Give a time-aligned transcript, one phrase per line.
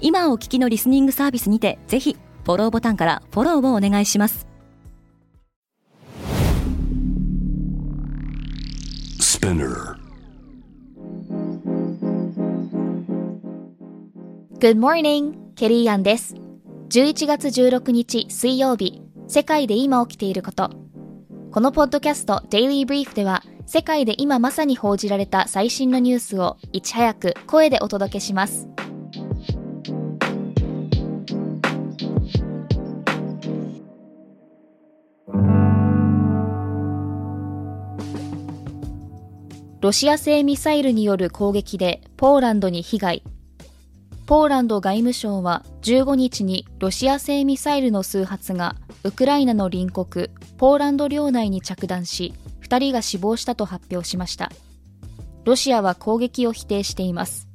[0.00, 4.46] 今お聞きのリスニングサービスにてぜひフォローボタンからフォローをお願いします
[14.60, 15.54] Good morning!
[15.54, 16.34] ケリーアンです。
[16.90, 20.70] 11月16日水曜日、世界で今起きていること。
[21.50, 28.68] このポッドキャスト Daily Brief では、世界で今まさに報じられた最新のニュースをいち早く声でお届けします。
[39.80, 43.22] ロシア製ミサイルによる攻撃でポーランドに被害。
[44.26, 50.28] ポーランド外務省は15日にロシア製ミサイルの数発がウクライナの隣国
[50.58, 54.52] ポーランド領内に着弾し2人が死亡したと発表しました。
[55.44, 57.48] ロシアは攻撃を否定しています。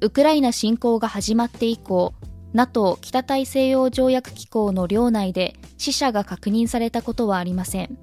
[0.00, 2.14] ウクライナ侵攻が始まって以降
[2.52, 7.96] NATO 北大西洋条約機構の領内で死者が確認されたことはありません。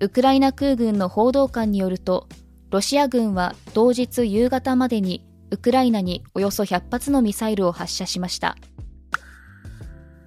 [0.00, 2.28] ウクライナ空軍の報道官によると
[2.70, 8.56] ロシア軍は同日夕方までにウクライナにおよそ100発のミサイルを発射しました。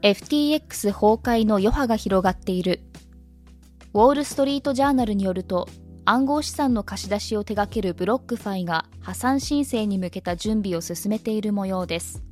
[0.01, 2.81] FTX 崩壊の余波が広がっている。
[3.93, 5.69] ウォール・ストリート・ジャーナルによると
[6.03, 12.23] 暗号資産の貸し出しを手掛けるブロックファイが破産申請に向けた準備を進めている模様です。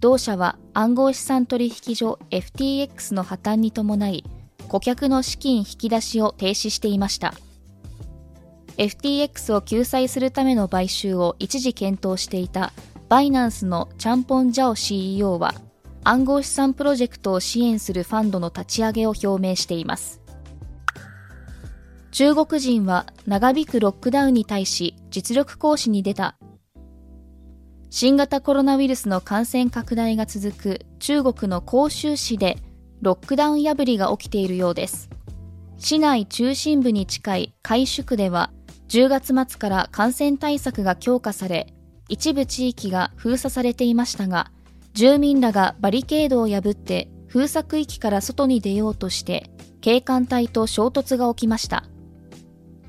[0.00, 4.24] 同社は暗号資産取引所 FTX の破綻に伴い
[4.66, 7.34] 顧客の資金引き出しを停止していました。
[8.76, 12.72] FTX を救済するための買収を一時検討していた
[13.08, 15.54] バイナンスのチャンポン・ジャオ CEO は
[16.02, 20.20] 暗号資産プロジェクトを支援するファンドの立ち上げを表明しています。
[22.10, 26.36] 中国人は長引くロックダウンに対し実力行使に出た。
[27.90, 32.58] 新型コロナウイルスの感染拡大が続く中国の広州市で
[33.00, 35.10] ロックダウン破りが起きているようです。
[35.78, 38.50] 市内中心部に近い海珠区では
[38.88, 41.72] 10月末から感染対策が強化され、
[42.08, 44.50] 一部地域が封鎖されていましたが、
[44.92, 49.50] 住民らがバリケードを破って封鎖区域から外に出ようとして、
[49.80, 51.84] 警官隊と衝突が起きました。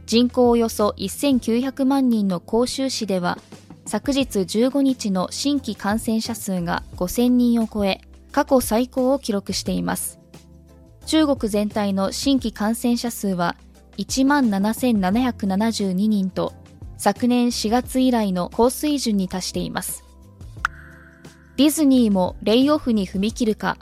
[0.06, 3.40] 人口およそ1900万人の広州市では、
[3.86, 8.02] 昨日15日の新規感染者数が5000人を超え、
[8.32, 10.20] 過去最高を記録しています。
[11.06, 13.56] 中国全体の新規感染者数は
[13.98, 16.54] 1万7772人と
[16.98, 20.06] 昨年4月以来の高水準に達しています。
[21.58, 23.78] ディズニーもレイオフに踏み切るか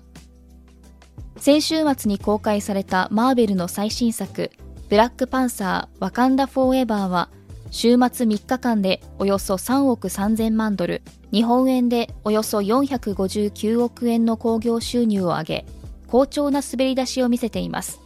[1.38, 4.52] 先週末に公開されたマーベルの最新作
[4.90, 7.30] ブラックパンサーワカンダフォーエバーは
[7.72, 15.66] 週末3日間でおよそ3億3000万ドル日本円でおよそ459億円の興行収入を上げ
[16.06, 18.03] 好調な滑り出しを見せています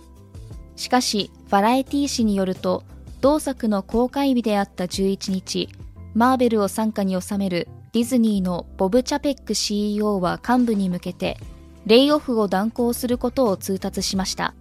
[0.77, 2.83] しかし、バラエティー誌によると、
[3.19, 5.69] 同作の公開日であった11日、
[6.13, 11.37] マーベルを傘下に収めるディズニーのボブ・チャペック CEO は幹部に向けて、
[11.85, 14.53] レイオフを断行することを通達しました。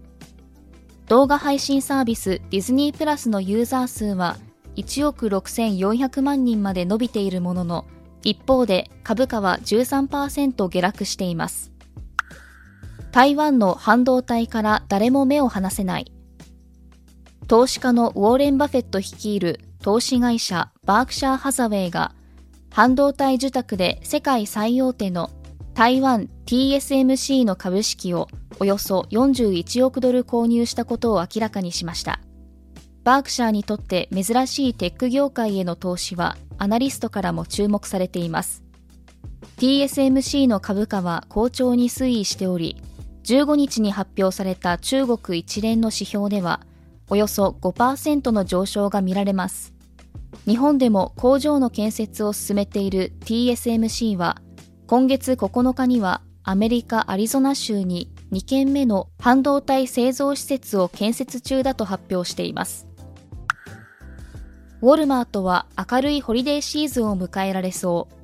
[1.09, 4.39] 動画配信サービスディズニープラスのユーザー数は
[4.77, 7.85] 1億6400万人まで伸びているものの、
[8.23, 11.76] 一方で株価は13%下落しています。
[13.17, 16.13] 台湾の半導体から誰も目を離せない。
[17.49, 22.13] 投資家のウォーレン・バフェット率いる投資会社バークシャー・ハザウェイが
[22.71, 25.31] 半導体受託で世界最大手の
[25.73, 28.29] 台湾 TSMC の株式を
[28.61, 32.21] およそ41億ドル購入したことを明らかにしました。
[33.03, 38.63] バークシャーにとって珍しいテック業界への投資はアナリストからも注目されています。
[39.57, 42.77] TSMC の株価は好調に推移しており、
[43.27, 46.61] 15日に発表された中国一連の指標では、
[47.09, 49.75] およそ5%の上昇が見られます。
[50.47, 54.41] 日本でも工場の建設を進めている TSMC は、
[54.87, 62.87] 今月9日にはアメリカ・アリゾナ州に2件目の半導体製造施設を建設中だと発表しています。
[64.83, 68.15] ウォルマートは明るいホリデーシーズンを迎えられそう。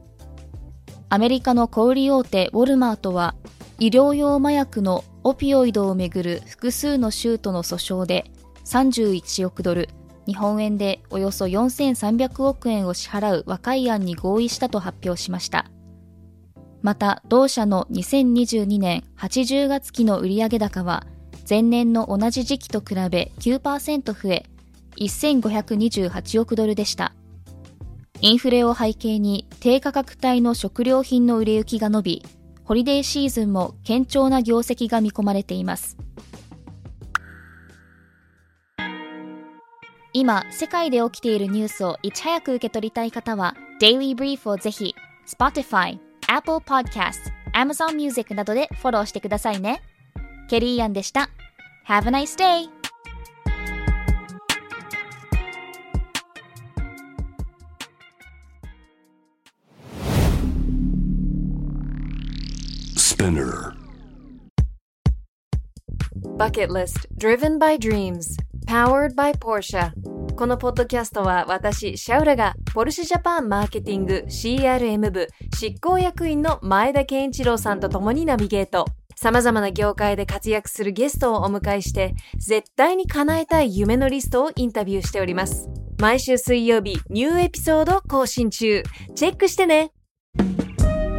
[1.09, 3.35] アメリカの小売大手ウォルマートは
[3.83, 8.31] 医療用麻薬のオピオイドをめぐる複数の州との訴訟で
[8.65, 9.89] 31億ドル
[10.25, 15.67] 日本円でおよそ4300億円を支払う和解案に合意したと発表しました。
[16.81, 21.05] また同社の2022年80月期の売上高は
[21.51, 24.45] 前年の同じ時期と比べ9%増え
[24.97, 27.17] 1528億ドルでした。
[28.21, 32.23] インフレを背景に低価格帯の食料品の売れ行きが伸び
[32.65, 35.97] ホリデーシーズンも堅調な業績が見込まれています。
[40.15, 44.95] 今世界で起きているニュースをいち早く受け取りたい方は Daily Brief をぜひ
[45.27, 45.99] Spotify、
[46.29, 49.83] Apple Podcast、Amazon Music などでフォローしてくださいね。
[50.49, 51.31] ケリーアンでした。
[51.89, 52.82] Have a nice day!
[63.23, 63.73] Spinner.
[66.37, 68.37] Bucket List Driven by Dreams
[68.67, 69.93] Powered by Porsche
[70.35, 78.87] このポッドキャストは私、シャウラがポルシェジャパンマーケティング CRM 部執行役員の前田健一郎さんと共にナビゲート。
[79.15, 85.69] 様々な業界で活躍するゲストをお迎えして、絶対に叶えたい夢のリストをインタビューしております。
[86.01, 88.83] 毎週水曜日、ニューエピソード更新中。
[89.15, 89.93] チェックしてね